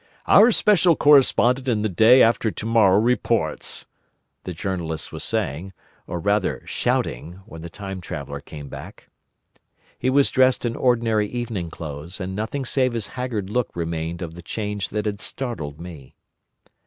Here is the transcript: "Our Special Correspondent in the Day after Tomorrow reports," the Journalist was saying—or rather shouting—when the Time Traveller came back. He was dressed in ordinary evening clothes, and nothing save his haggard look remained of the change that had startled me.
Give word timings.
"Our 0.25 0.51
Special 0.51 0.95
Correspondent 0.95 1.67
in 1.67 1.83
the 1.83 1.87
Day 1.87 2.23
after 2.23 2.49
Tomorrow 2.49 2.99
reports," 3.01 3.85
the 4.45 4.51
Journalist 4.53 5.11
was 5.11 5.23
saying—or 5.23 6.19
rather 6.19 6.63
shouting—when 6.65 7.61
the 7.61 7.69
Time 7.69 8.01
Traveller 8.01 8.39
came 8.39 8.67
back. 8.67 9.09
He 9.99 10.09
was 10.09 10.31
dressed 10.31 10.65
in 10.65 10.75
ordinary 10.75 11.27
evening 11.27 11.69
clothes, 11.69 12.19
and 12.19 12.35
nothing 12.35 12.65
save 12.65 12.93
his 12.93 13.09
haggard 13.09 13.51
look 13.51 13.75
remained 13.75 14.23
of 14.23 14.33
the 14.33 14.41
change 14.41 14.89
that 14.89 15.05
had 15.05 15.19
startled 15.19 15.79
me. 15.79 16.15